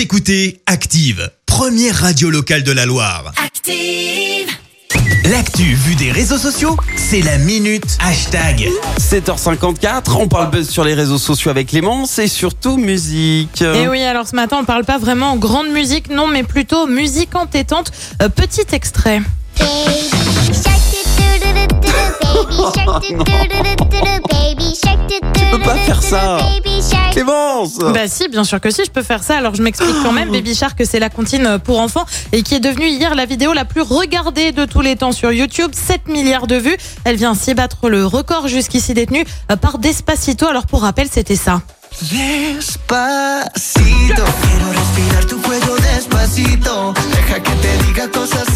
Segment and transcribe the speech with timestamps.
[0.00, 3.32] Vous écoutez Active, première radio locale de la Loire.
[3.36, 4.48] Active.
[5.30, 8.66] L'actu vue des réseaux sociaux, c'est la minute hashtag.
[8.98, 13.60] 7h54, on parle buzz sur les réseaux sociaux avec Clémence et surtout musique.
[13.60, 17.34] Et oui, alors ce matin, on parle pas vraiment grande musique, non, mais plutôt musique
[17.36, 17.92] entêtante.
[18.22, 19.20] Euh, petit extrait.
[25.34, 26.38] Tu peux pas faire ça.
[27.20, 29.36] Clémence Bah si, bien sûr que si, je peux faire ça.
[29.36, 30.30] Alors je m'explique quand même.
[30.30, 33.66] Baby Shark, c'est la comptine pour enfants et qui est devenue hier la vidéo la
[33.66, 35.72] plus regardée de tous les temps sur YouTube.
[35.74, 36.76] 7 milliards de vues.
[37.04, 40.46] Elle vient ainsi battre le record jusqu'ici détenu euh, par Despacito.
[40.46, 41.60] Alors pour rappel, c'était ça.
[42.00, 43.02] Despacito,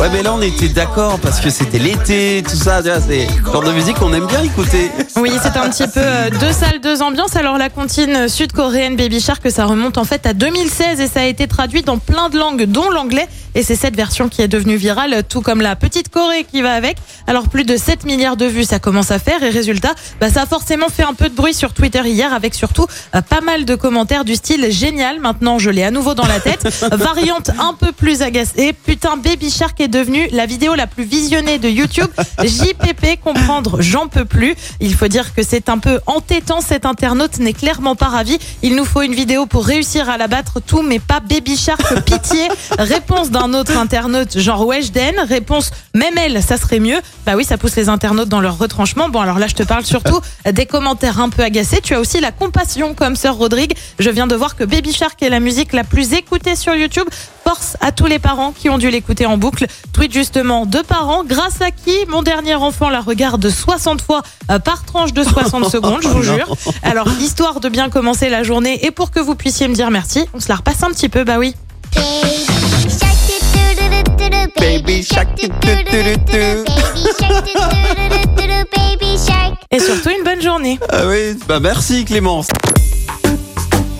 [0.00, 3.62] Ouais mais là on était d'accord parce que c'était l'été, tout ça, c'est le genre
[3.62, 4.90] de musique qu'on aime bien écouter.
[5.16, 7.36] Oui, c'est un petit peu euh, deux salles, deux ambiances.
[7.36, 11.24] Alors la comptine sud-coréenne Baby Shark, ça remonte en fait à 2016 et ça a
[11.24, 13.28] été traduit dans plein de langues, dont l'anglais.
[13.56, 16.72] Et c'est cette version qui est devenue virale, tout comme la petite Corée qui va
[16.72, 16.96] avec.
[17.28, 19.44] Alors plus de 7 milliards de vues, ça commence à faire.
[19.44, 22.54] Et résultat, bah, ça a forcément fait un peu de bruit sur Twitter hier, avec
[22.54, 25.20] surtout euh, pas mal de commentaires du style génial.
[25.20, 26.68] Maintenant, je l'ai à nouveau dans la tête.
[26.92, 28.72] Variante un peu plus agacée.
[28.72, 32.08] Putain, Baby Shark est devenue la vidéo la plus visionnée de YouTube.
[32.42, 34.54] JPP, comprendre, j'en peux plus.
[34.80, 36.60] Il faut dire que c'est un peu entêtant.
[36.60, 38.38] Cet internaute n'est clairement pas ravi.
[38.62, 41.82] Il nous faut une vidéo pour réussir à la battre tout, mais pas Baby Shark.
[42.04, 42.48] Pitié.
[42.78, 45.14] Réponse d'un autre internaute, genre Weshden.
[45.28, 47.00] Réponse, même elle, ça serait mieux.
[47.26, 49.08] Bah oui, ça pousse les internautes dans leur retranchement.
[49.08, 50.20] Bon, alors là, je te parle surtout
[50.52, 51.80] des commentaires un peu agacés.
[51.82, 53.74] Tu as aussi la compassion comme sœur Rodrigue.
[53.98, 57.06] Je viens de voir que Baby Shark est la musique la plus écoutée sur YouTube.
[57.44, 59.66] Force à tous les parents qui ont dû l'écouter en boucle.
[59.92, 64.58] Tweet justement deux parents, grâce à qui mon dernier enfant la regarde 60 fois euh,
[64.58, 66.56] par tranche de 60 secondes, je vous jure.
[66.82, 70.26] Alors, histoire de bien commencer la journée et pour que vous puissiez me dire merci,
[70.32, 71.54] on se la repasse un petit peu, bah oui.
[79.70, 80.78] Et surtout une bonne journée.
[80.90, 82.48] Ah oui, bah merci Clémence.